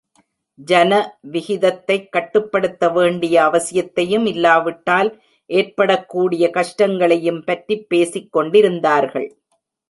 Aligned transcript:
ஜன 0.55 1.19
விகிதத்தைக் 1.21 2.11
கட்டுப்படுத்த 2.11 2.89
வேண்டிய 2.89 3.43
அவசியத்தையும், 3.43 4.27
இல்லாவிட்டால் 4.27 5.21
ஏற்படக்கூடிய 5.45 6.49
கஷ்டங்களையும் 6.49 7.43
பற்றிப் 7.43 7.89
பேசிக் 7.89 8.31
கொண்டிருந்தார்கள். 8.31 9.37